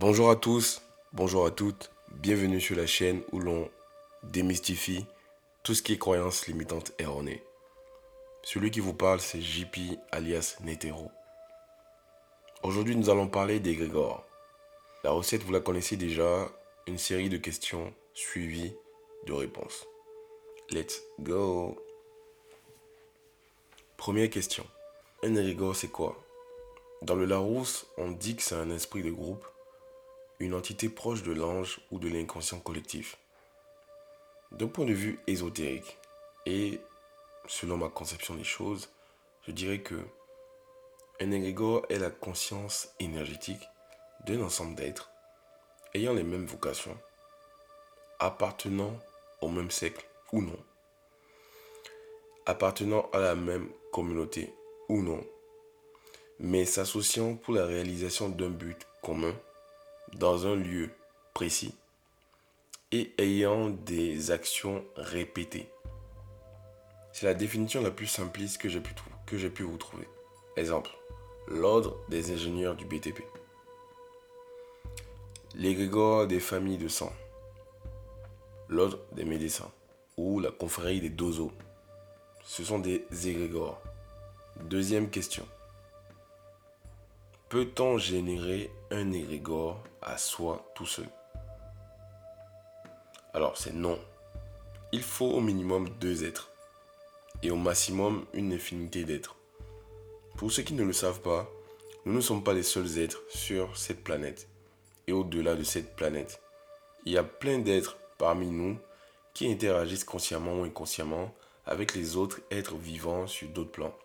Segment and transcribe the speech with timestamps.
[0.00, 0.80] Bonjour à tous,
[1.12, 3.68] bonjour à toutes, bienvenue sur la chaîne où l'on
[4.22, 5.04] démystifie
[5.64, 7.42] tout ce qui est croyance limitante erronée.
[8.44, 11.10] Celui qui vous parle, c'est JP alias Netero.
[12.62, 14.24] Aujourd'hui, nous allons parler des Grégor.
[15.02, 16.48] La recette, vous la connaissez déjà,
[16.86, 18.76] une série de questions suivies
[19.26, 19.84] de réponses.
[20.70, 21.76] Let's go!
[23.96, 24.64] Première question.
[25.24, 26.24] Un égrégore, c'est quoi?
[27.02, 29.44] Dans le Larousse, on dit que c'est un esprit de groupe,
[30.40, 33.18] une entité proche de l'ange ou de l'inconscient collectif.
[34.52, 35.98] D'un point de vue ésotérique
[36.46, 36.80] et
[37.46, 38.90] selon ma conception des choses,
[39.46, 39.96] je dirais que
[41.20, 43.62] un égrégore est la conscience énergétique
[44.26, 45.10] d'un ensemble d'êtres
[45.94, 46.96] ayant les mêmes vocations,
[48.20, 48.96] appartenant
[49.40, 50.58] au même siècle ou non,
[52.46, 54.54] appartenant à la même communauté
[54.88, 55.24] ou non,
[56.38, 59.34] mais s'associant pour la réalisation d'un but commun
[60.14, 60.90] dans un lieu
[61.34, 61.74] précis
[62.92, 65.68] et ayant des actions répétées.
[67.12, 68.80] C'est la définition la plus simpliste que j'ai
[69.50, 70.08] pu, vous trouver.
[70.56, 70.90] Exemple,
[71.48, 73.22] l'ordre des ingénieurs du BTP.
[75.54, 77.12] L'égrégore des familles de sang.
[78.68, 79.70] L'ordre des médecins.
[80.16, 81.52] Ou la confrérie des dozos.
[82.44, 83.80] Ce sont des égrégores.
[84.64, 85.46] Deuxième question.
[87.48, 91.08] Peut-on générer un égrégore à soi tout seul?
[93.32, 93.98] Alors c'est non.
[94.92, 96.50] Il faut au minimum deux êtres
[97.42, 99.36] et au maximum une infinité d'êtres.
[100.36, 101.50] Pour ceux qui ne le savent pas,
[102.04, 104.46] nous ne sommes pas les seuls êtres sur cette planète
[105.06, 106.42] et au-delà de cette planète.
[107.06, 108.76] Il y a plein d'êtres parmi nous
[109.32, 111.34] qui interagissent consciemment ou inconsciemment
[111.64, 113.96] avec les autres êtres vivants sur d'autres plans.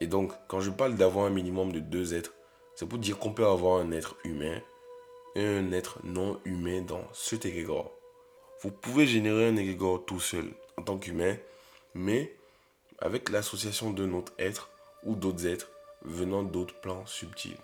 [0.00, 2.33] Et donc, quand je parle d'avoir un minimum de deux êtres,
[2.74, 4.60] c'est pour dire qu'on peut avoir un être humain
[5.34, 7.92] et un être non humain dans cet égrégore.
[8.60, 11.36] Vous pouvez générer un égrégore tout seul en tant qu'humain,
[11.94, 12.34] mais
[12.98, 14.70] avec l'association d'un autre être
[15.04, 15.70] ou d'autres êtres
[16.02, 17.56] venant d'autres plans subtils.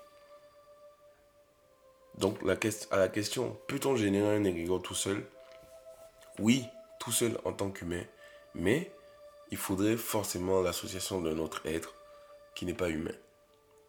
[2.18, 2.56] Donc la
[2.90, 5.24] à la question, peut-on générer un égrégore tout seul?
[6.38, 6.64] Oui,
[6.98, 8.04] tout seul en tant qu'humain,
[8.54, 8.92] mais
[9.50, 11.94] il faudrait forcément l'association d'un autre être
[12.54, 13.14] qui n'est pas humain,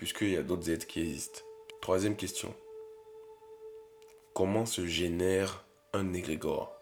[0.02, 1.42] puisqu'il y a d'autres êtres qui existent.
[1.80, 2.56] Troisième question.
[4.34, 5.64] Comment se génère
[5.94, 6.76] un égrégore?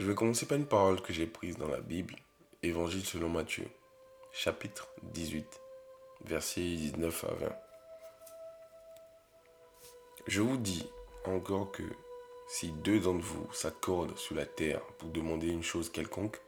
[0.00, 2.16] Je vais commencer par une parole que j'ai prise dans la Bible,
[2.64, 3.68] Évangile selon Matthieu,
[4.32, 5.46] chapitre 18,
[6.24, 7.56] versets 19 à 20.
[10.26, 10.90] Je vous dis
[11.24, 11.84] encore que
[12.48, 16.40] si deux d'entre vous s'accordent sur la terre pour demander une chose quelconque,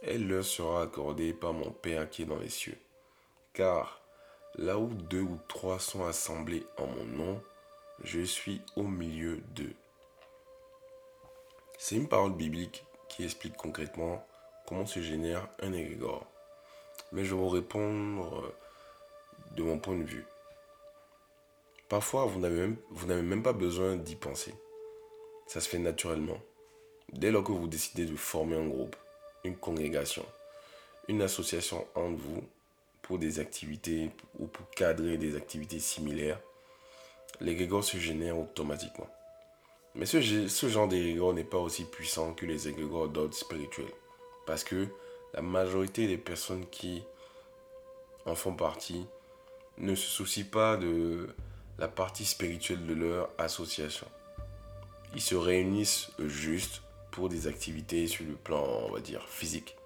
[0.00, 2.78] elle leur sera accordée par mon Père qui est dans les cieux.
[3.56, 4.02] Car
[4.56, 7.42] là où deux ou trois sont assemblés en mon nom,
[8.04, 9.72] je suis au milieu d'eux.
[11.78, 14.22] C'est une parole biblique qui explique concrètement
[14.66, 16.26] comment se génère un égrégore.
[17.12, 18.52] Mais je vais vous répondre
[19.52, 20.26] de mon point de vue.
[21.88, 24.54] Parfois, vous n'avez même pas besoin d'y penser.
[25.46, 26.42] Ça se fait naturellement.
[27.10, 28.96] Dès lors que vous décidez de former un groupe,
[29.44, 30.26] une congrégation,
[31.08, 32.44] une association entre vous
[33.06, 36.40] pour des activités ou pour cadrer des activités similaires,
[37.40, 39.08] l'égrégore se génère automatiquement.
[39.94, 43.86] Mais ce, ce genre d'égrégore n'est pas aussi puissant que les égrégores d'ordre spirituel.
[44.44, 44.88] Parce que
[45.34, 47.02] la majorité des personnes qui
[48.26, 49.06] en font partie
[49.78, 51.28] ne se soucient pas de
[51.78, 54.06] la partie spirituelle de leur association.
[55.14, 56.82] Ils se réunissent juste
[57.12, 59.76] pour des activités sur le plan, on va dire, physique.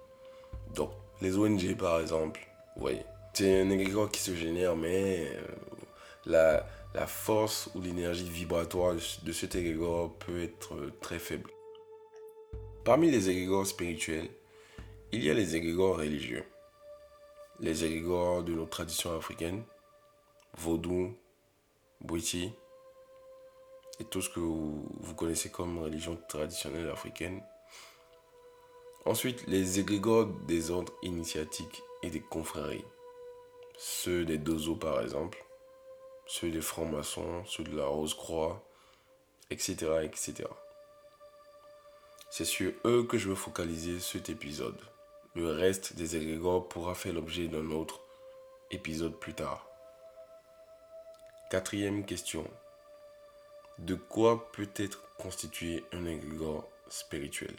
[0.73, 0.91] Donc,
[1.21, 2.41] les ONG, par exemple,
[2.77, 2.99] oui,
[3.33, 5.27] c'est un égrégore qui se génère, mais
[6.27, 6.59] euh,
[6.93, 11.49] la, force ou l'énergie vibratoire de cet égrégore peut être très faible.
[12.83, 14.29] Parmi les égrégores spirituels,
[15.11, 16.43] il y a les égrégores religieux.
[17.59, 19.63] Les égrégores de nos traditions africaines,
[20.57, 21.15] vaudou,
[22.01, 22.51] bouiti,
[23.99, 27.41] et tout ce que vous, connaissez comme religion traditionnelle africaine.
[29.05, 32.85] Ensuite, les égrégores des ordres initiatiques et des confréries.
[33.77, 35.43] Ceux des dozos par exemple,
[36.25, 38.63] ceux des francs-maçons, ceux de la Rose-Croix,
[39.49, 40.45] etc., etc.
[42.29, 44.79] C'est sur eux que je veux focaliser cet épisode.
[45.35, 48.01] Le reste des égrégores pourra faire l'objet d'un autre
[48.71, 49.67] épisode plus tard.
[51.49, 52.49] Quatrième question.
[53.79, 57.55] De quoi peut être constitué un égrégore spirituel?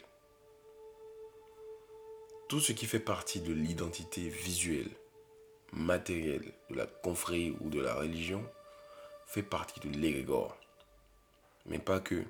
[2.53, 4.91] Tout ce qui fait partie de l'identité visuelle,
[5.71, 8.45] matérielle de la confrérie ou de la religion
[9.25, 10.55] fait partie de l'égrégore.
[11.65, 12.23] Mais pas que.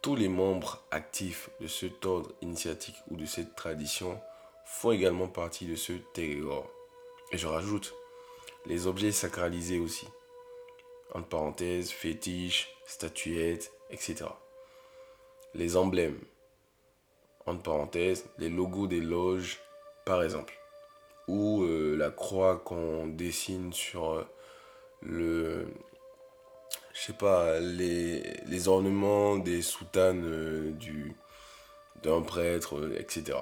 [0.00, 4.20] Tous les membres actifs de cet ordre initiatique ou de cette tradition
[4.64, 6.70] font également partie de ce égrégore.
[7.32, 7.96] Et je rajoute,
[8.66, 10.06] les objets sacralisés aussi.
[11.14, 14.26] Entre parenthèses, fétiches, statuettes, etc.
[15.52, 16.20] Les emblèmes.
[17.46, 19.58] Entre parenthèses, les logos des loges,
[20.04, 20.54] par exemple.
[21.28, 24.26] Ou euh, la croix qu'on dessine sur euh,
[25.02, 25.66] le.
[26.92, 31.16] Je sais pas, les, ornements des soutanes euh, du,
[32.02, 33.38] d'un prêtre, etc.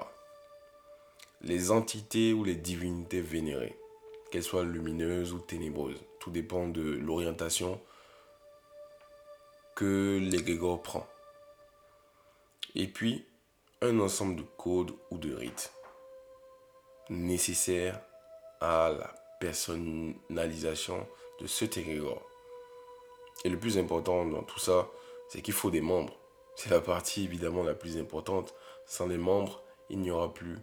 [1.41, 3.75] Les entités ou les divinités vénérées
[4.31, 6.01] qu'elle soit lumineuse ou ténébreuse.
[6.19, 7.79] Tout dépend de l'orientation
[9.75, 11.07] que l'égrégore prend.
[12.75, 13.25] Et puis,
[13.83, 15.73] un ensemble de codes ou de rites
[17.09, 17.99] nécessaires
[18.59, 21.07] à la personnalisation
[21.39, 22.21] de ce égrégore.
[23.43, 24.87] Et le plus important dans tout ça,
[25.29, 26.15] c'est qu'il faut des membres.
[26.55, 28.53] C'est la partie évidemment la plus importante.
[28.85, 30.59] Sans les membres, il n'y aura plus.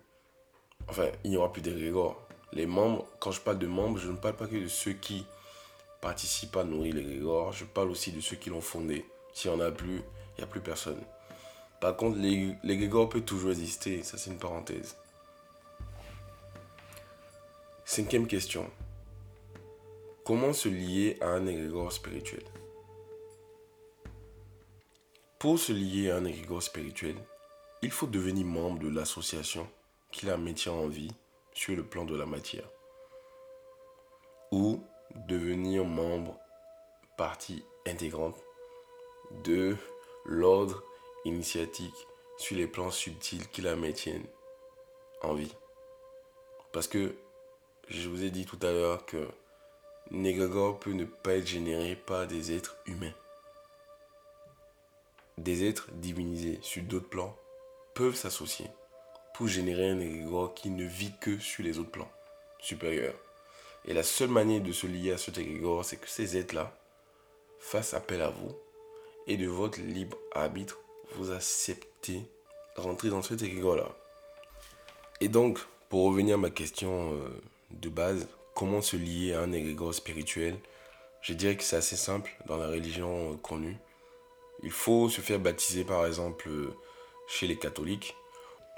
[0.89, 2.23] Enfin, il n'y aura plus d'égrégore.
[2.53, 5.27] Les membres, quand je parle de membres, je ne parle pas que de ceux qui
[6.01, 9.05] participent à nourrir l'égrégore, je parle aussi de ceux qui l'ont fondé.
[9.33, 11.03] S'il n'y en a plus, il n'y a plus personne.
[11.81, 14.97] Par contre, l'égrégore peut toujours exister, ça c'est une parenthèse.
[17.85, 18.69] Cinquième question.
[20.25, 22.43] Comment se lier à un égrégore spirituel?
[25.39, 27.15] Pour se lier à un égrégore spirituel,
[27.81, 29.69] il faut devenir membre de l'association
[30.11, 31.13] qui la maintient en vie
[31.53, 32.69] sur le plan de la matière.
[34.51, 34.83] Ou
[35.29, 36.37] devenir membre,
[37.17, 38.37] partie intégrante
[39.45, 39.77] de
[40.25, 40.83] l'ordre
[41.25, 42.07] initiatique
[42.37, 44.27] sur les plans subtils qui la maintiennent
[45.23, 45.55] en vie.
[46.73, 47.15] Parce que
[47.89, 49.29] je vous ai dit tout à l'heure que
[50.11, 53.15] Négagor peut ne pas être généré par des êtres humains.
[55.37, 57.37] Des êtres divinisés sur d'autres plans
[57.95, 58.67] peuvent s'associer
[59.35, 62.11] pour générer un égrégore qui ne vit que sur les autres plans
[62.61, 63.15] supérieurs.
[63.85, 66.77] Et la seule manière de se lier à cet égrégore, c'est que ces êtres-là
[67.59, 68.55] fassent appel à vous
[69.27, 70.81] et de votre libre arbitre,
[71.17, 72.23] vous acceptez
[72.77, 73.89] rentrer dans cet égrégore-là.
[75.21, 75.59] Et donc,
[75.89, 77.29] pour revenir à ma question euh,
[77.71, 80.57] de base, comment se lier à un égrégore spirituel?
[81.23, 83.77] Je dirais que c'est assez simple dans la religion euh, connue.
[84.63, 86.75] Il faut se faire baptiser par exemple euh,
[87.27, 88.17] chez les catholiques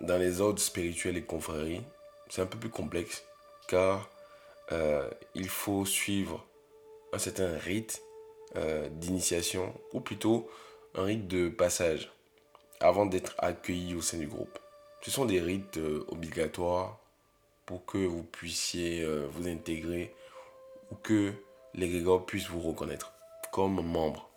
[0.00, 1.82] dans les ordres spirituels et confréries,
[2.30, 3.24] c'est un peu plus complexe
[3.68, 4.08] car
[5.34, 6.46] il faut suivre
[7.12, 8.02] un certain rite
[8.92, 10.48] d'initiation ou plutôt
[10.94, 12.10] un rite de passage
[12.80, 14.58] avant d'être accueilli au sein du groupe.
[15.02, 16.98] Ce sont des rites euh, obligatoires
[17.66, 20.12] pour que vous puissiez vous intégrer
[20.90, 21.32] ou que
[21.74, 23.12] l'égrégore puisse vous reconnaître
[23.52, 24.28] comme membre.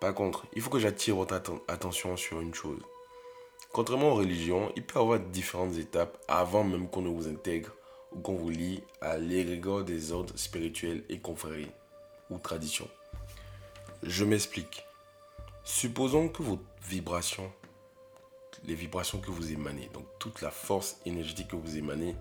[0.00, 1.34] Par contre, il faut que j'attire votre
[1.68, 2.80] attention sur une chose.
[3.72, 7.72] Contrairement aux religions, il peut y avoir différentes étapes avant même qu'on ne vous intègre
[8.12, 11.70] ou qu'on vous lie à l'égrégore des ordres spirituels et confréries
[12.30, 12.88] ou traditions.
[14.02, 14.84] Je m'explique.
[15.64, 17.50] Supposons que vos vibrations,
[18.64, 22.14] les vibrations que vous émanez, donc toute la force énergétique que vous émanez,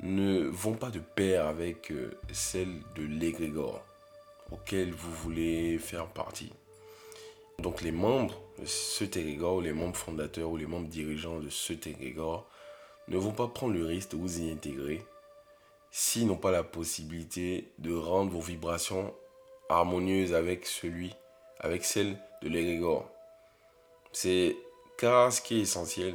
[0.00, 3.82] ne vont pas de pair avec euh, celle de l'égrégore
[4.52, 6.52] auquel vous voulez faire partie.
[7.58, 11.72] Donc les membres de ce égrégore, les membres fondateurs ou les membres dirigeants de ce
[11.72, 12.46] égrégore
[13.08, 15.02] ne vont pas prendre le risque de vous y intégrer
[15.90, 19.14] s'ils n'ont pas la possibilité de rendre vos vibrations
[19.70, 23.15] harmonieuses avec celle de l'égrégore.
[24.18, 24.56] C'est
[24.96, 26.14] car ce qui est essentiel,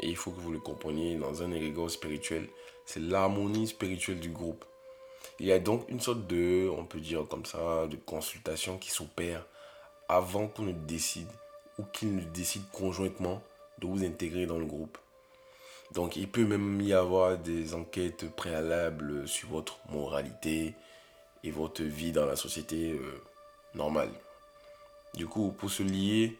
[0.00, 2.48] et il faut que vous le compreniez dans un égrégore spirituel,
[2.86, 4.64] c'est l'harmonie spirituelle du groupe.
[5.38, 8.88] Il y a donc une sorte de, on peut dire comme ça, de consultation qui
[8.88, 9.44] s'opère
[10.08, 11.28] avant qu'on ne décide
[11.78, 13.42] ou qu'ils ne décident conjointement
[13.80, 14.96] de vous intégrer dans le groupe.
[15.92, 20.74] Donc il peut même y avoir des enquêtes préalables sur votre moralité
[21.44, 23.22] et votre vie dans la société euh,
[23.74, 24.10] normale.
[25.12, 26.38] Du coup, pour se lier,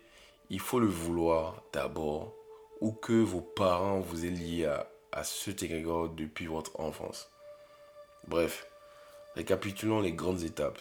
[0.51, 2.35] il faut le vouloir d'abord
[2.81, 7.31] ou que vos parents vous aient lié à, à ce égrégore depuis votre enfance.
[8.29, 8.67] Bref,
[9.35, 10.81] récapitulons les grandes étapes.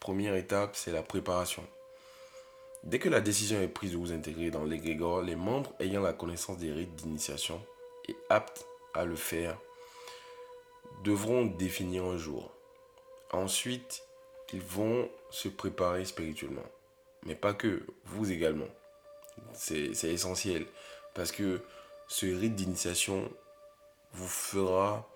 [0.00, 1.64] Première étape, c'est la préparation.
[2.84, 6.12] Dès que la décision est prise de vous intégrer dans l'égrégore, les membres ayant la
[6.12, 7.60] connaissance des rites d'initiation
[8.08, 9.58] et aptes à le faire
[11.02, 12.50] devront définir un jour.
[13.32, 14.04] Ensuite,
[14.52, 16.62] ils vont se préparer spirituellement.
[17.24, 18.68] Mais pas que, vous également.
[19.52, 20.66] C'est essentiel.
[21.14, 21.62] Parce que
[22.08, 23.30] ce rite d'initiation
[24.12, 25.08] vous fera,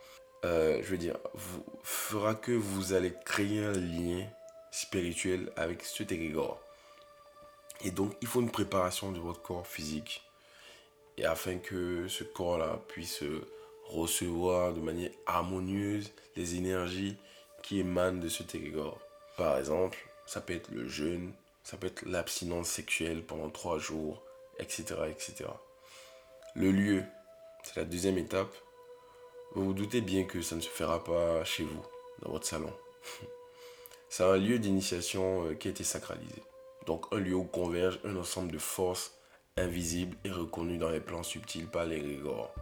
[0.45, 4.27] euh, je veux dire, vous fera que vous allez créer un lien
[4.71, 6.61] spirituel avec cet égrégore.
[7.83, 10.23] Et donc, il faut une préparation de votre corps physique.
[11.17, 13.23] Et afin que ce corps-là puisse
[13.87, 17.17] recevoir de manière harmonieuse les énergies
[17.63, 19.01] qui émanent de cet égrégore.
[19.37, 24.23] Par exemple, ça peut être le jeûne, ça peut être l'abstinence sexuelle pendant trois jours,
[24.59, 25.51] etc., etc.
[26.55, 27.05] Le lieu,
[27.63, 28.55] c'est la deuxième étape.
[29.55, 31.85] Vous vous doutez bien que ça ne se fera pas chez vous,
[32.23, 32.73] dans votre salon.
[34.09, 36.43] C'est un lieu d'initiation euh, qui a été sacralisé.
[36.87, 39.15] Donc un lieu où converge un ensemble de forces
[39.57, 42.53] invisibles et reconnues dans les plans subtils par les régors.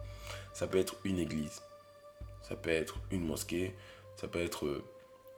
[0.53, 1.63] Ça peut être une église,
[2.43, 3.75] ça peut être une mosquée,
[4.15, 4.83] ça peut être euh,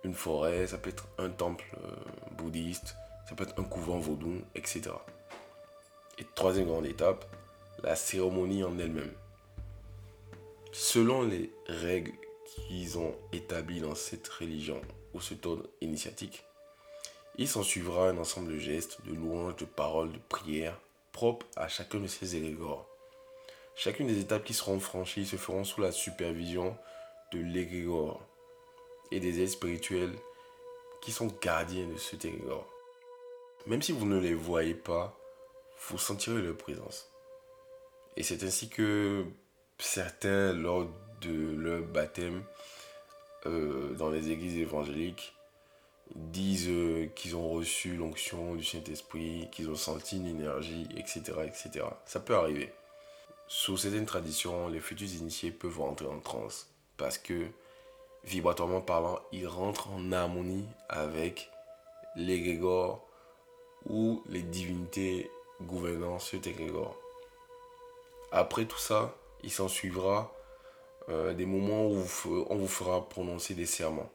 [0.03, 1.95] une forêt, ça peut être un temple euh,
[2.31, 2.95] bouddhiste,
[3.27, 4.91] ça peut être un couvent vaudou, etc.
[6.17, 7.25] Et troisième grande étape,
[7.83, 9.13] la cérémonie en elle-même.
[10.71, 12.13] Selon les règles
[12.45, 14.81] qu'ils ont établies dans cette religion
[15.13, 16.45] ou ce ordre initiatique,
[17.37, 20.79] il s'en suivra un ensemble de gestes, de louanges, de paroles, de prières
[21.11, 22.87] propres à chacun de ces égrégores.
[23.75, 26.77] Chacune des étapes qui seront franchies se feront sous la supervision
[27.31, 28.21] de l'égrégore
[29.11, 30.13] et des aides spirituels
[31.01, 32.70] qui sont gardiens de cet égrégore.
[33.67, 35.17] Même si vous ne les voyez pas,
[35.87, 37.11] vous sentirez leur présence.
[38.17, 39.25] Et c'est ainsi que
[39.77, 40.87] certains, lors
[41.21, 42.43] de leur baptême,
[43.45, 45.33] euh, dans les églises évangéliques,
[46.15, 51.85] disent euh, qu'ils ont reçu l'onction du Saint-Esprit, qu'ils ont senti une énergie, etc., etc.
[52.05, 52.73] Ça peut arriver.
[53.47, 57.47] Sous certaines traditions, les futurs initiés peuvent rentrer en transe parce que,
[58.23, 61.49] vibratoirement parlant, ils rentrent en harmonie avec
[62.15, 63.07] l'égrégore
[63.89, 65.29] ou les divinités
[65.61, 66.95] gouvernant cet égrégore.
[68.31, 70.33] Après tout ça, il s'en suivra
[71.09, 72.03] euh, des moments où
[72.49, 74.09] on vous fera prononcer des serments.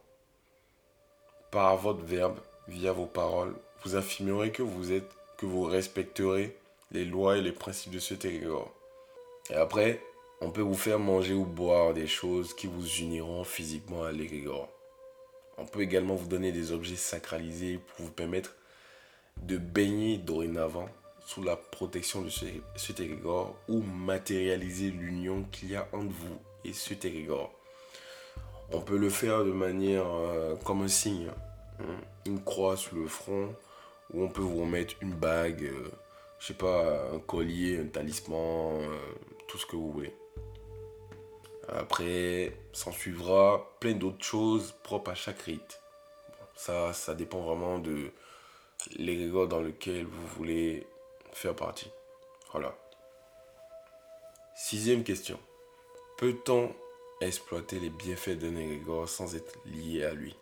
[1.50, 3.54] Par votre verbe, via vos paroles,
[3.84, 6.56] vous affirmerez que vous êtes, que vous respecterez
[6.92, 8.72] les lois et les principes de cet égrégore.
[9.50, 10.02] Et après,
[10.40, 14.68] on peut vous faire manger ou boire des choses qui vous uniront physiquement à l'égrégore.
[15.58, 18.54] On peut également vous donner des objets sacralisés pour vous permettre
[19.42, 20.88] de baigner dorénavant
[21.26, 22.30] sous la protection de
[22.76, 27.52] cet égrégore ou matérialiser l'union qu'il y a entre vous et cet égrégore.
[28.72, 31.30] On peut le faire de manière euh, comme un signe,
[31.80, 31.84] hein.
[32.26, 33.54] une croix sur le front,
[34.12, 35.90] ou on peut vous remettre une bague, euh,
[36.38, 38.98] je sais pas, un collier, un talisman, euh,
[39.46, 40.14] tout ce que vous voulez.
[41.68, 45.80] Après, s'en suivra plein d'autres choses propres à chaque rite.
[46.54, 48.12] ça, ça dépend vraiment de,
[48.96, 50.86] l'égrégore dans lequel vous voulez
[51.32, 51.90] faire partie.
[52.52, 52.76] Voilà.
[54.54, 55.38] Sixième question.
[56.18, 56.74] Peut-on
[57.20, 60.36] exploiter les bienfaits d'un égrégore sans être lié à lui?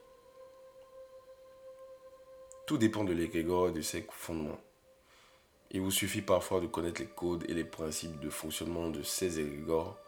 [2.67, 4.61] Tout dépend de l'égrégore et de ses fondements.
[5.71, 9.41] Il vous suffit parfois de connaître les codes et les principes de fonctionnement de ces
[9.41, 9.99] égrégores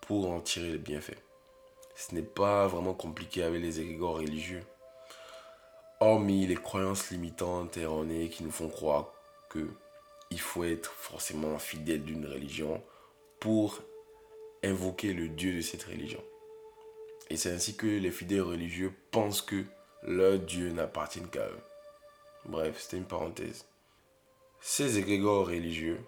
[0.00, 1.22] pour en tirer les bienfaits.
[1.94, 4.64] Ce n'est pas vraiment compliqué avec les égrégores religieux
[6.02, 9.12] hormis les croyances limitantes erronées qui nous font croire
[9.48, 9.68] que
[10.30, 12.82] il faut être forcément fidèle d'une religion
[13.38, 13.80] pour
[14.64, 16.22] invoquer le Dieu de cette religion.
[17.28, 19.64] Et c'est ainsi que les fidèles religieux pensent que
[20.02, 21.60] leur Dieu n'appartient qu'à eux.
[22.46, 23.66] Bref, c'était une parenthèse.
[24.60, 26.00] Ces égrégores religieux,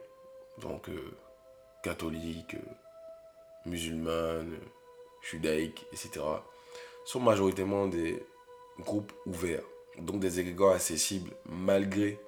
[0.59, 1.17] donc euh,
[1.83, 2.75] catholiques, euh,
[3.67, 4.59] musulmanes,
[5.23, 6.25] judaïques, etc.,
[7.05, 8.25] sont majoritairement des
[8.81, 9.65] groupes ouverts
[9.99, 12.19] donc des égrégores accessibles malgré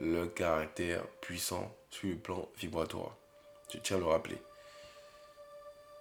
[0.00, 3.16] leur caractère puissant sur le plan vibratoire.
[3.72, 4.38] Je tiens à le rappeler.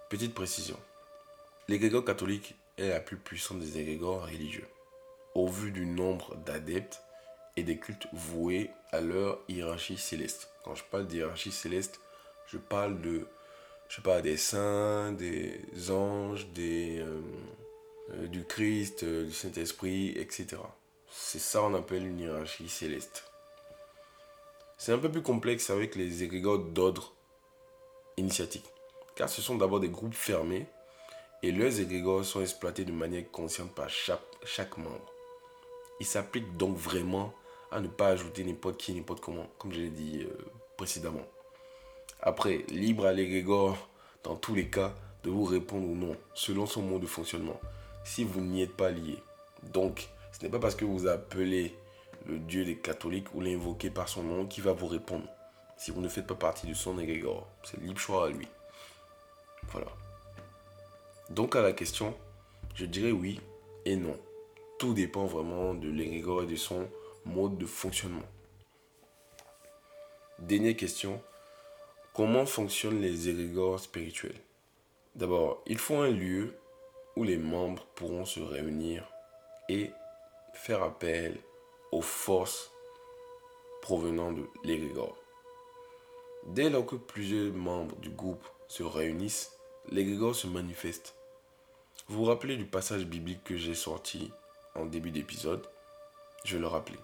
[0.10, 0.78] Petite précision.
[1.68, 4.68] L'égrégore catholique est la plus puissante des égrégores religieux,
[5.36, 7.02] au vu du nombre d'adeptes
[7.56, 10.50] et des cultes voués à leur hiérarchie céleste.
[10.64, 12.00] Quand je parle d'hiérarchie céleste,
[12.48, 13.28] je parle de,
[14.22, 17.22] des saints, des anges, euh,
[18.14, 20.58] euh, du Christ, euh, du Saint-Esprit, etc.
[21.14, 23.30] C'est ça qu'on appelle une hiérarchie céleste.
[24.78, 27.14] C'est un peu plus complexe avec les égrégores d'ordre
[28.16, 28.66] initiatique,
[29.16, 30.68] car ce sont d'abord des groupes fermés
[31.44, 35.12] et leurs égrégores sont exploités de manière consciente par chaque, chaque membre.
[36.00, 37.34] Il s'applique donc vraiment
[37.72, 40.46] à ne pas ajouter n'importe qui, n'importe comment, comme je l'ai dit euh,
[40.78, 41.28] précédemment.
[42.22, 43.90] Après, libre à l'égrégore,
[44.24, 47.60] dans tous les cas, de vous répondre ou non, selon son mode de fonctionnement,
[48.06, 49.18] si vous n'y êtes pas lié.
[49.62, 50.10] Donc,
[50.42, 51.78] ce n'est pas parce que vous appelez
[52.26, 55.28] le Dieu des catholiques ou l'invoquez par son nom qu'il va vous répondre.
[55.78, 58.48] Si vous ne faites pas partie de son égrégore, c'est libre choix à lui.
[59.72, 59.86] Voilà.
[61.30, 62.16] Donc à la question,
[62.74, 63.40] je dirais oui
[63.86, 64.18] et non.
[64.80, 66.90] tout dépend vraiment de l'égrégore et de son
[67.24, 68.26] mode de fonctionnement.
[70.40, 71.22] Dernière question.
[72.16, 74.42] Comment fonctionnent les égrégores spirituels?
[75.14, 76.56] D'abord, il faut un lieu
[77.16, 79.08] où les membres pourront se réunir
[79.70, 79.92] et
[80.54, 81.40] faire appel
[81.92, 82.72] aux forces
[83.82, 85.18] provenant de l'égrégore.
[86.48, 89.58] Dès lors que plusieurs membres du groupe se réunissent,
[89.90, 91.16] l'égrégore se manifeste.
[92.08, 94.32] Vous vous rappelez du passage biblique que j'ai sorti
[94.76, 95.68] en début d'épisode?
[96.46, 97.00] Je le rappeler.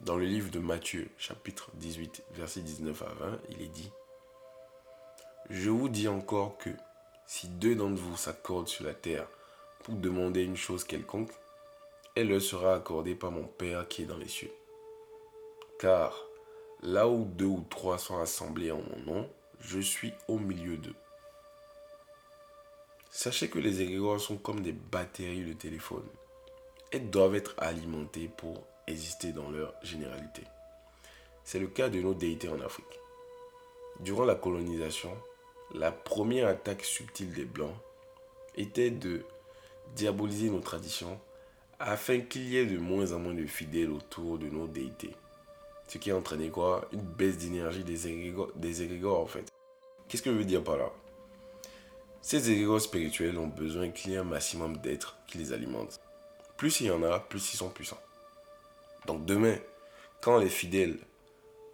[0.00, 3.90] Dans le livre de Matthieu, chapitre 18, verset 19 à 20, il est dit
[5.50, 6.70] Je vous dis encore que
[7.26, 9.28] si deux d'entre vous s'accordent sur la terre
[9.84, 11.32] pour demander une chose quelconque,
[12.14, 14.52] elle leur sera accordée par mon Père qui est dans les cieux.
[15.78, 16.26] Car
[16.82, 20.94] là où deux ou trois sont assemblés en mon nom, je suis au milieu d'eux.
[23.10, 26.06] Sachez que les égrégores sont comme des batteries de téléphone.
[26.90, 30.42] Elles doivent être alimentées pour exister dans leur généralité.
[31.44, 33.00] C'est le cas de nos déités en Afrique.
[34.00, 35.16] Durant la colonisation,
[35.74, 37.76] la première attaque subtile des Blancs
[38.56, 39.24] était de
[39.94, 41.18] diaboliser nos traditions
[41.82, 45.14] afin qu'il y ait de moins en moins de fidèles autour de nos déités.
[45.88, 46.88] Ce qui a entraîné quoi?
[46.92, 48.06] Une baisse d'énergie des
[48.82, 49.48] égrégores, en fait.
[50.08, 50.90] Qu'est-ce que je veux dire par là?
[52.20, 56.00] Ces égrégores spirituels ont besoin qu'il y ait un maximum d'êtres qui les alimentent.
[56.56, 58.00] Plus il y en a, plus ils sont puissants.
[59.06, 59.56] Donc demain,
[60.20, 60.98] quand les fidèles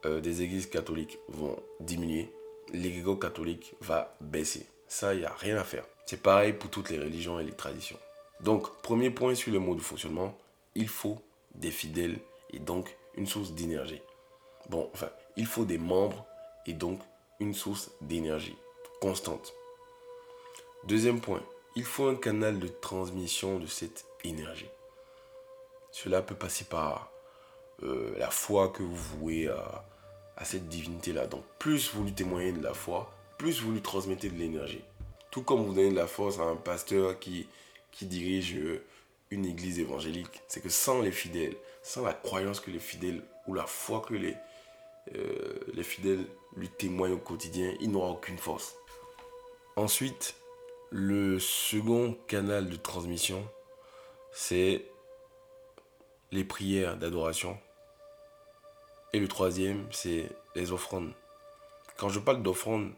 [0.06, 2.32] euh, des églises catholiques vont diminuer,
[2.72, 4.66] l'égrégore catholique va baisser.
[4.86, 5.84] Ça, il n'y a rien à faire.
[6.06, 7.98] C'est pareil pour toutes les religions et les traditions.
[8.40, 10.36] Donc, premier point sur le mode de fonctionnement,
[10.74, 11.18] il faut
[11.54, 12.18] des fidèles
[12.50, 14.00] et donc une source d'énergie.
[14.68, 16.24] Bon, enfin, il faut des membres
[16.66, 17.00] et donc
[17.40, 18.56] une source d'énergie
[19.00, 19.52] constante.
[20.84, 21.42] Deuxième point,
[21.74, 24.68] il faut un canal de transmission de cette énergie.
[25.90, 27.10] Cela peut passer par
[27.82, 29.84] euh, la foi que vous vouez à,
[30.36, 31.26] à cette divinité-là.
[31.26, 34.82] Donc plus vous lui témoignez de la foi, plus vous lui transmettez de l'énergie.
[35.30, 37.48] Tout comme vous donnez de la force à un pasteur qui,
[37.98, 38.84] qui dirige euh,
[39.30, 43.54] une église évangélique, c'est que sans les fidèles, sans la croyance que les fidèles ou
[43.54, 44.36] la foi que les,
[45.16, 46.24] euh, les fidèles
[46.56, 48.76] lui témoignent au quotidien, il n'aura aucune force.
[49.74, 50.36] Ensuite,
[50.90, 53.44] le second canal de transmission,
[54.32, 54.84] c'est
[56.30, 57.58] les prières d'adoration.
[59.12, 61.12] Et le troisième, c'est les offrandes.
[61.96, 62.92] Quand je parle d'offrandes,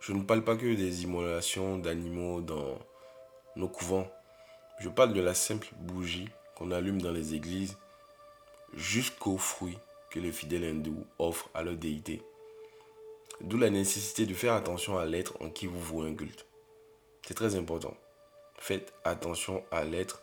[0.00, 2.78] je ne parle pas que des immolations d'animaux dans
[3.56, 4.10] nos couvents.
[4.78, 7.76] Je parle de la simple bougie qu'on allume dans les églises
[8.74, 9.78] jusqu'aux fruits
[10.10, 12.22] que les fidèles hindous offrent à leur déité.
[13.40, 16.46] D'où la nécessité de faire attention à l'être en qui vous vouez un culte.
[17.26, 17.94] C'est très important.
[18.58, 20.22] Faites attention à l'être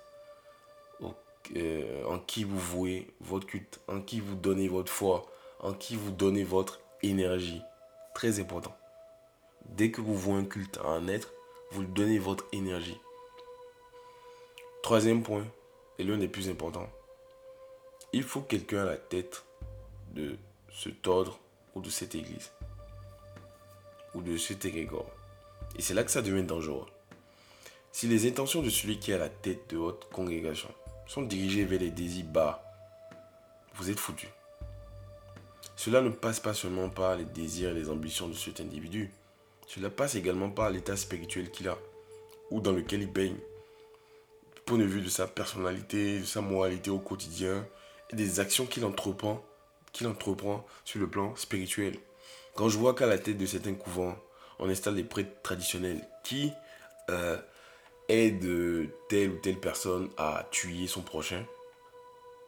[1.56, 5.26] euh, en qui vous vouez votre culte, en qui vous donnez votre foi,
[5.60, 7.62] en qui vous donnez votre énergie.
[8.16, 8.76] Très important.
[9.66, 11.34] Dès que vous vouez un culte à un être,
[11.72, 12.98] vous lui donnez votre énergie.
[14.84, 15.48] Troisième point,
[15.98, 16.90] et l'un des plus importants,
[18.12, 19.46] il faut quelqu'un à la tête
[20.14, 20.36] de
[20.74, 21.40] cet ordre
[21.74, 22.52] ou de cette église
[24.14, 25.10] ou de cet égrégore.
[25.78, 26.86] Et c'est là que ça devient dangereux.
[27.94, 30.70] Si les intentions de celui qui est à la tête de votre congrégation
[31.08, 32.62] sont dirigées vers les désirs bas,
[33.76, 34.28] vous êtes foutu.
[35.78, 39.14] Cela ne passe pas seulement par les désirs et les ambitions de cet individu,
[39.66, 41.78] cela passe également par l'état spirituel qu'il a
[42.52, 43.38] ou dans lequel il baigne
[44.66, 47.66] point de vue de sa personnalité, de sa moralité au quotidien
[48.12, 49.44] et des actions qu'il entreprend,
[49.94, 51.96] sur le plan spirituel.
[52.56, 54.16] Quand je vois qu'à la tête de certains couvents,
[54.60, 56.52] on installe des prêtres traditionnels qui
[57.10, 57.38] euh,
[58.08, 61.46] aident telle ou telle personne à tuer son prochain,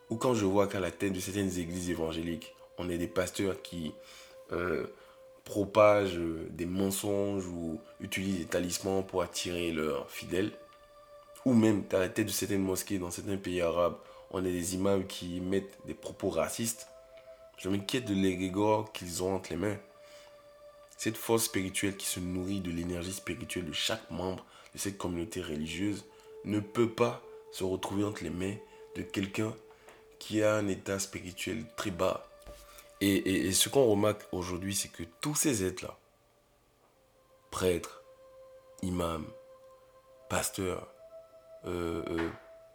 [0.10, 3.62] ou quand je vois qu'à la tête de certaines églises évangéliques, on est des pasteurs
[3.62, 3.94] qui
[4.52, 4.86] euh,
[5.44, 10.52] propagent des mensonges ou utilisent des talismans pour attirer leurs fidèles,
[11.46, 13.98] ou même à la tête de certaines mosquées dans certains pays arabes,
[14.32, 16.88] on a des imams qui mettent des propos racistes.
[17.58, 19.78] Je m'inquiète de l'égrégore qu'ils ont entre les mains.
[20.98, 25.42] Cette force spirituelle qui se nourrit de l'énergie spirituelle de chaque membre de cette communauté
[25.42, 26.06] religieuse
[26.46, 28.56] ne peut pas se retrouver entre les mains
[28.96, 29.54] de quelqu'un
[30.20, 32.28] qui a un état spirituel très bas.
[33.02, 35.98] Et, et ce qu'on remarque aujourd'hui, c'est que tous ces êtres-là,
[37.52, 38.04] prêtres,
[38.82, 39.28] imams,
[40.30, 40.95] pasteurs,
[41.68, 42.30] euh, euh,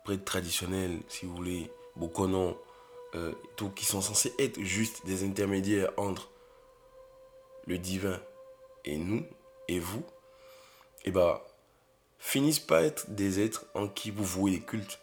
[0.04, 2.58] prêtres traditionnels, si vous voulez, beaucoup non,
[3.14, 6.30] euh, tout, qui sont censés être juste des intermédiaires entre
[7.66, 8.20] le divin
[8.84, 9.24] et nous,
[9.68, 10.04] et vous,
[11.02, 11.46] et eh bah,
[12.18, 15.00] finissent par être des êtres en qui vous vouez des cultes.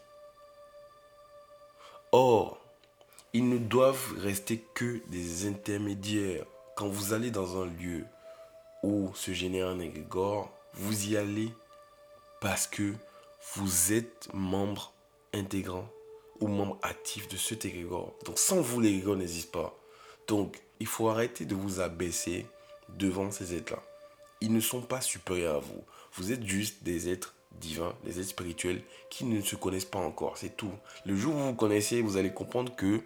[2.12, 2.60] Or,
[3.34, 6.46] ils ne doivent rester que des intermédiaires.
[6.76, 8.06] Quand vous allez dans un lieu
[8.84, 11.52] où se génère un égrégore, vous y allez
[12.40, 12.94] parce que
[13.56, 14.94] vous êtes membre
[15.34, 15.88] intégrant
[16.40, 18.14] ou membre actif de cet égrégore.
[18.26, 19.78] Donc sans vous, l'égrégore n'existe pas.
[20.28, 22.46] Donc il faut arrêter de vous abaisser
[22.90, 23.82] devant ces êtres-là.
[24.42, 25.84] Ils ne sont pas supérieurs à vous.
[26.14, 30.38] Vous êtes juste des êtres divins, des êtres spirituels qui ne se connaissent pas encore.
[30.38, 30.74] C'est tout.
[31.06, 33.02] Le jour où vous vous connaissez, vous allez comprendre que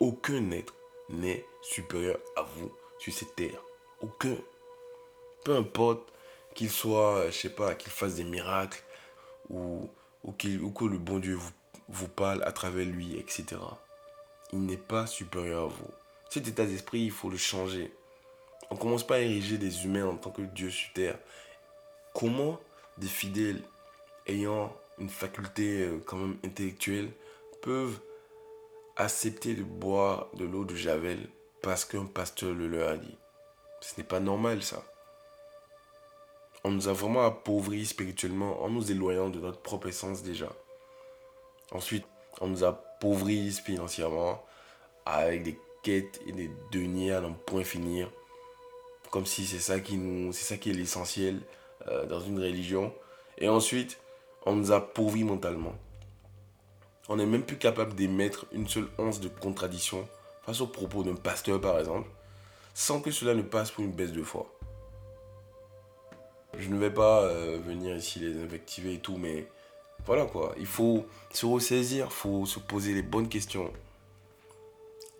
[0.00, 0.74] aucun être
[1.08, 3.62] n'est supérieur à vous sur cette terre.
[4.00, 4.36] Aucun.
[5.44, 6.12] Peu importe
[6.54, 8.82] qu'il soit, je sais pas, qu'il fasse des miracles
[9.50, 9.88] ou,
[10.24, 11.52] ou, ou que le bon Dieu vous,
[11.88, 13.46] vous parle à travers lui, etc.
[14.52, 15.90] Il n'est pas supérieur à vous.
[16.30, 17.92] Cet état d'esprit, il faut le changer.
[18.70, 21.18] On ne commence pas à ériger des humains en tant que Dieu sur terre.
[22.14, 22.60] Comment
[22.98, 23.62] des fidèles
[24.26, 27.10] ayant une faculté euh, quand même intellectuelle
[27.62, 27.98] peuvent
[28.96, 31.28] accepter de boire de l'eau de Javel
[31.62, 33.16] parce qu'un pasteur le leur a dit?
[33.80, 34.82] Ce n'est pas normal ça.
[36.64, 40.48] On nous a vraiment appauvris spirituellement en nous éloignant de notre propre essence déjà.
[41.70, 42.04] Ensuite,
[42.40, 44.44] on nous a appauvris financièrement
[45.06, 48.10] avec des quêtes et des deniers à n'en point finir.
[49.10, 51.40] Comme si c'est ça qui nous, c'est ça qui est l'essentiel
[51.88, 52.92] euh, dans une religion.
[53.38, 53.98] Et ensuite,
[54.44, 55.74] on nous a pourvis mentalement.
[57.08, 60.06] On n'est même plus capable d'émettre une seule once de contradiction
[60.44, 62.08] face aux propos d'un pasteur, par exemple,
[62.74, 64.57] sans que cela ne passe pour une baisse de foi.
[66.58, 69.46] Je ne vais pas euh, venir ici les invectiver et tout, mais
[70.04, 70.54] voilà quoi.
[70.58, 73.72] Il faut se ressaisir, il faut se poser les bonnes questions.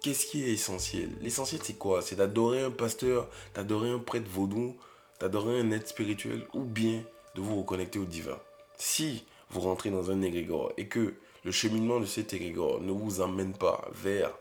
[0.02, 1.10] Qu'est-ce qui est essentiel?
[1.20, 2.02] L'essentiel, c'est quoi?
[2.02, 4.76] C'est d'adorer un pasteur, d'adorer un prêtre vaudou,
[5.20, 7.02] d'adorer un être spirituel, ou bien
[7.34, 8.38] de vous reconnecter au divin.
[8.76, 13.20] Si vous rentrez dans un égrégore et que le cheminement de cet égrégore ne vous
[13.20, 14.36] emmène pas vers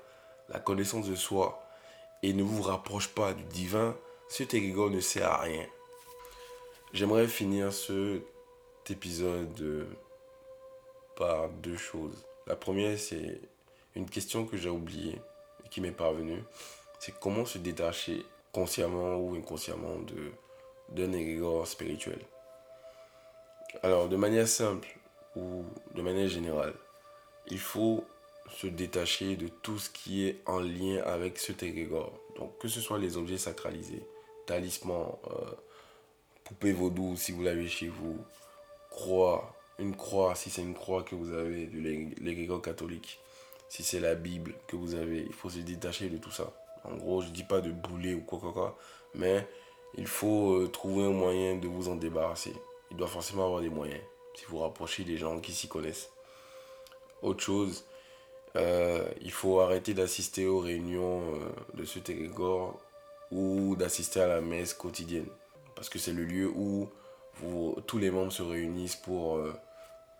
[0.49, 1.63] la connaissance de soi
[2.23, 3.95] et ne vous rapproche pas du divin,
[4.29, 5.65] cet égrégore ne sert à rien.
[6.93, 8.21] J'aimerais finir cet
[8.89, 9.87] épisode
[11.17, 12.25] par deux choses.
[12.47, 13.41] La première, c'est
[13.95, 15.21] une question que j'ai oubliée
[15.65, 16.41] et qui m'est parvenue.
[16.99, 19.97] C'est comment se détacher consciemment ou inconsciemment
[20.89, 22.19] d'un égrégore spirituel.
[23.83, 24.87] Alors, de manière simple
[25.35, 26.73] ou de manière générale,
[27.47, 28.05] il faut
[28.49, 32.13] se détacher de tout ce qui est en lien avec ce égrégore.
[32.37, 34.07] Donc, que ce soit les objets sacralisés,
[34.45, 35.51] talismans, euh,
[36.47, 38.17] poupée vaudou si vous l'avez chez vous,
[38.89, 41.77] croix, une croix si c'est une croix que vous avez de
[42.21, 43.19] l'égrégore catholique,
[43.67, 46.53] si c'est la Bible que vous avez, il faut se détacher de tout ça.
[46.85, 48.77] En gros, je dis pas de bouler ou quoi, quoi, quoi,
[49.13, 49.45] mais
[49.95, 52.53] il faut euh, trouver un moyen de vous en débarrasser.
[52.91, 54.01] Il doit forcément avoir des moyens
[54.35, 56.11] si vous rapprochez des gens qui s'y connaissent.
[57.21, 57.83] Autre chose,
[58.55, 62.79] euh, il faut arrêter d'assister aux réunions euh, de ce égrégore
[63.31, 65.27] ou d'assister à la messe quotidienne.
[65.77, 66.89] Parce que c'est le lieu où
[67.85, 69.39] tous les membres se réunissent pour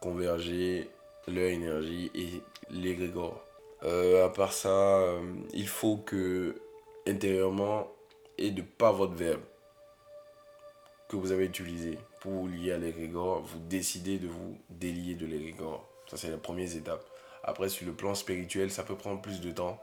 [0.01, 0.89] converger
[1.27, 3.43] leur énergie et l'égrégore.
[3.81, 5.03] à part ça,
[5.53, 6.55] il faut que
[7.07, 7.91] intérieurement
[8.37, 9.41] et de pas votre verbe
[11.09, 15.87] que vous avez utilisé pour lier à l'égrégore, vous décidez de vous délier de l'égrégore.
[16.07, 17.03] Ça, c'est la première étape.
[17.43, 19.81] Après, sur le plan spirituel, ça peut prendre plus de temps.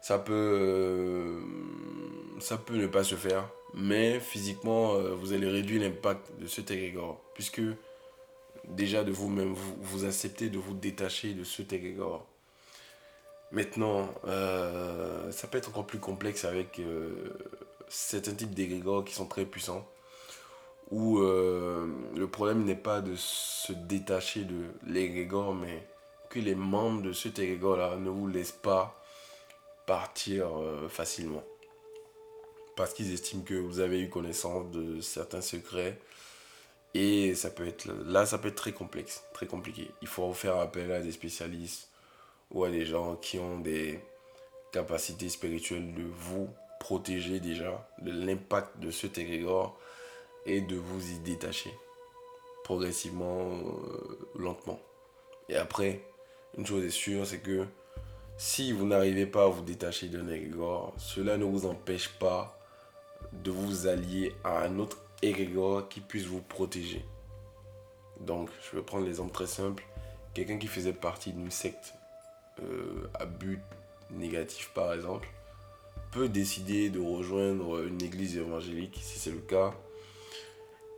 [0.00, 1.40] Ça peut, euh,
[2.40, 3.48] ça peut ne pas se faire.
[3.74, 7.20] Mais physiquement, euh, vous allez réduire l'impact de cet égrégore.
[7.34, 7.62] Puisque
[8.68, 12.26] déjà de vous-même, vous, vous acceptez de vous détacher de cet égrégore.
[13.52, 16.80] Maintenant, euh, ça peut être encore plus complexe avec
[17.88, 19.86] certains types d'égrégores qui sont très puissants
[20.92, 25.86] où le problème n'est pas de se détacher de l'égrégore, mais
[26.28, 28.99] que les membres de cet égrégore-là ne vous laissent pas
[29.90, 31.42] partir euh, facilement.
[32.76, 35.98] Parce qu'ils estiment que vous avez eu connaissance de certains secrets.
[36.94, 39.90] Et ça peut être, là, ça peut être très complexe, très compliqué.
[40.00, 41.90] Il faut faire appel à des spécialistes
[42.52, 43.98] ou à des gens qui ont des
[44.70, 46.48] capacités spirituelles de vous
[46.78, 49.76] protéger déjà de l'impact de cet égrégore
[50.46, 51.74] et de vous y détacher
[52.62, 54.78] progressivement, euh, lentement.
[55.48, 56.00] Et après,
[56.56, 57.66] une chose est sûre, c'est que
[58.40, 62.58] si vous n'arrivez pas à vous détacher d'un égrégore, cela ne vous empêche pas
[63.34, 67.04] de vous allier à un autre égrégore qui puisse vous protéger.
[68.18, 69.84] Donc, je vais prendre l'exemple très simple.
[70.32, 71.92] Quelqu'un qui faisait partie d'une secte
[72.62, 73.60] euh, à but
[74.10, 75.28] négatif, par exemple,
[76.10, 79.74] peut décider de rejoindre une église évangélique, si c'est le cas,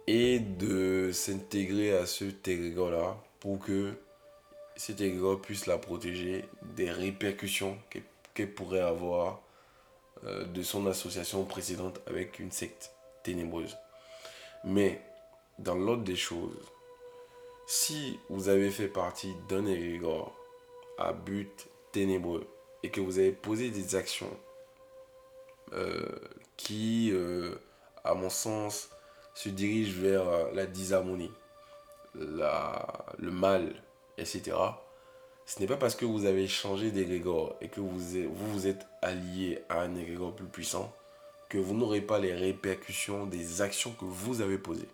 [0.07, 3.95] et de s'intégrer à ce égrégore-là pour que
[4.77, 7.79] cet égrégore puisse la protéger des répercussions
[8.35, 9.43] qu'elle pourrait avoir
[10.25, 13.77] euh, de son association précédente avec une secte ténébreuse.
[14.65, 15.01] Mais
[15.59, 16.57] dans l'ordre des choses,
[17.67, 20.35] si vous avez fait partie d'un égrégore
[20.99, 22.47] à but ténébreux
[22.83, 24.37] et que vous avez posé des actions
[25.73, 26.07] euh,
[26.57, 27.55] qui, euh,
[28.05, 28.91] à mon sens,
[29.35, 31.33] se dirigent vers la disharmonie,
[32.15, 32.87] la,
[33.19, 33.75] le mal,
[34.18, 34.57] etc.
[35.46, 39.62] Ce n'est pas parce que vous avez changé d'égrégore et que vous, vous êtes allié
[39.68, 40.92] à un égrégore plus puissant
[41.48, 44.88] que vous n'aurez pas les répercussions des actions que vous avez posées.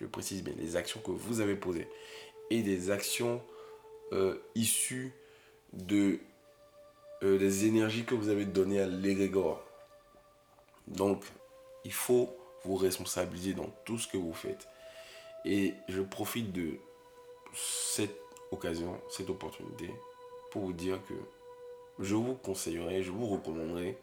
[0.00, 1.88] Je précise bien, les actions que vous avez posées.
[2.50, 3.42] Et des actions
[4.12, 5.14] euh, issues
[5.72, 6.18] de,
[7.22, 9.64] euh, des énergies que vous avez données à l'égrégore.
[10.86, 11.24] Donc,
[11.84, 14.68] il faut vous responsabiliser dans tout ce que vous faites.
[15.46, 16.78] Et je profite de
[17.54, 18.23] cette
[19.08, 19.90] cette opportunité,
[20.50, 21.14] pour vous dire que
[21.98, 23.96] je vous conseillerais, je vous recommanderais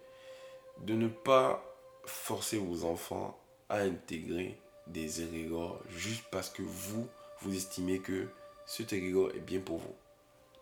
[0.79, 1.63] de ne pas
[2.05, 3.37] forcer vos enfants
[3.69, 7.07] à intégrer des égrégores juste parce que vous,
[7.41, 8.27] vous estimez que
[8.65, 9.95] cet égrégore est bien pour vous.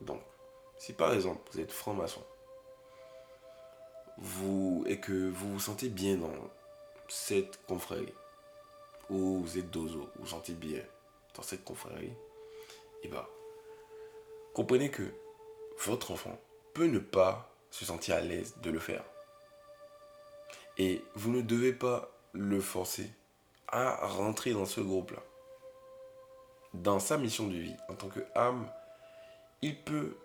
[0.02, 0.22] Donc,
[0.78, 2.22] si par exemple vous êtes franc-maçon,
[4.18, 6.34] vous, et que vous vous sentez bien dans
[7.08, 8.14] cette confrérie,
[9.10, 10.82] ou vous êtes dozo, vous vous sentez bien
[11.36, 12.06] dans cette confrérie,
[13.02, 13.26] et eh bien,
[14.60, 15.04] comprenez que
[15.86, 16.38] votre enfant
[16.74, 19.06] peut ne pas se sentir à l'aise de le faire.
[20.78, 23.10] Et vous ne devez pas le forcer
[23.70, 25.22] à rentrer dans ce groupe-là.
[26.74, 28.70] Dans sa mission de vie, en tant qu'âme,
[29.62, 30.18] il peut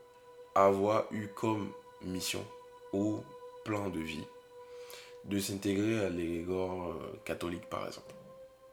[0.57, 1.71] avoir eu comme
[2.03, 2.45] mission
[2.93, 3.23] ou
[3.65, 4.27] plan de vie
[5.27, 8.13] de s'intégrer à l'égrégore euh, catholique par exemple,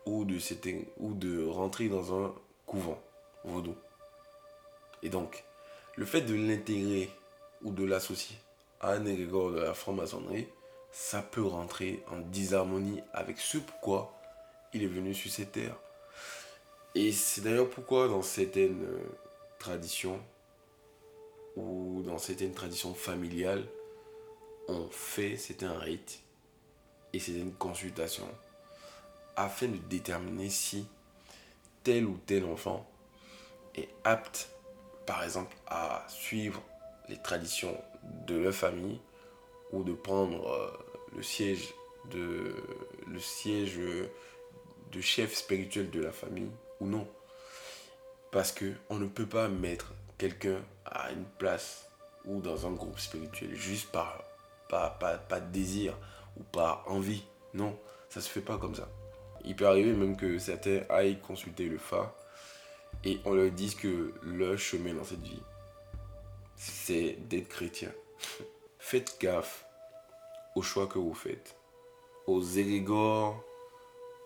[0.08, 0.40] ou de,
[0.98, 2.34] ou de rentrer dans un
[2.66, 3.00] couvent
[3.44, 3.76] vaudou.
[5.04, 5.44] Et donc,
[6.02, 7.12] le fait de l'intégrer
[7.62, 8.36] ou de l'associer
[8.80, 10.48] à un égrégore de la franc-maçonnerie,
[10.92, 14.20] ça peut rentrer en disharmonie avec ce pourquoi
[14.74, 15.76] il est venu sur cette terre.
[16.96, 19.00] Et c'est d'ailleurs pourquoi dans certaines euh,
[19.60, 20.20] traditions
[21.56, 23.68] ou dans certaines traditions familiales,
[24.70, 26.22] on fait, c'est un rite
[27.14, 28.28] et c'est une consultation
[29.36, 30.88] afin de déterminer si
[31.84, 32.90] tel ou tel enfant
[33.76, 34.50] est apte,
[35.06, 36.62] par exemple, à suivre
[37.10, 37.78] les traditions
[38.28, 39.00] de leur famille
[39.72, 40.72] ou de prendre euh,
[41.16, 41.74] le siège
[42.10, 42.56] de
[43.08, 43.78] le siège
[44.92, 47.08] de chef spirituel de la famille ou non.
[48.32, 51.90] Parce que on ne peut pas mettre quelqu'un à une place
[52.26, 54.24] ou dans un groupe spirituel juste par,
[54.70, 54.98] par,
[55.52, 55.98] désir
[56.38, 57.24] ou par envie.
[57.54, 57.78] Non,
[58.10, 58.88] ça se fait pas comme ça.
[59.44, 62.16] Il peut arriver même que certains aillent consulter le Fa
[63.04, 65.42] et on leur dise que leur chemin dans cette vie,
[66.56, 67.92] c'est d'être chrétien.
[68.80, 69.66] Faites gaffe
[70.56, 71.56] aux choix que vous faites,
[72.28, 73.42] aux égrégores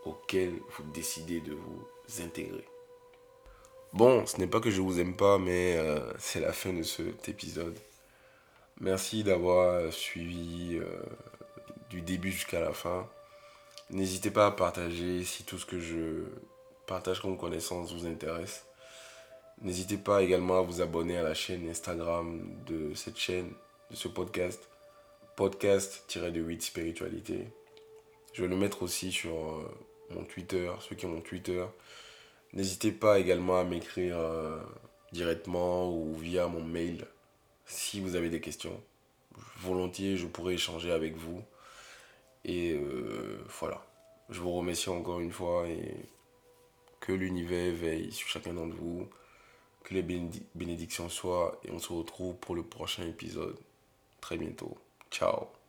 [0.05, 1.87] auxquels vous décidez de vous
[2.21, 2.65] intégrer.
[3.93, 6.83] Bon, ce n'est pas que je vous aime pas, mais euh, c'est la fin de
[6.83, 7.77] cet épisode.
[8.81, 11.03] Merci d'avoir suivi euh,
[11.89, 13.07] du début jusqu'à la fin.
[13.89, 16.25] N'hésitez pas à partager si tout ce que je
[16.85, 18.65] partage comme connaissance vous intéresse.
[19.61, 23.51] N'hésitez pas également à vous abonner à la chaîne Instagram de cette chaîne,
[23.89, 24.67] de ce podcast,
[25.35, 27.47] podcast-de-8 spiritualité.
[28.33, 29.71] Je vais le mettre aussi sur euh,
[30.09, 31.63] mon Twitter, ceux qui ont mon Twitter.
[32.51, 34.59] N'hésitez pas également à m'écrire euh,
[35.13, 37.05] directement ou via mon mail
[37.65, 38.81] si vous avez des questions.
[39.57, 41.41] Volontiers, je pourrais échanger avec vous.
[42.43, 43.85] Et euh, voilà.
[44.29, 45.65] Je vous remercie encore une fois
[47.05, 49.07] que l'univers veille sur chacun d'entre vous
[49.83, 50.01] que les
[50.55, 53.57] bénédictions soient et on se retrouve pour le prochain épisode
[54.19, 54.75] très bientôt.
[55.11, 55.64] Ciao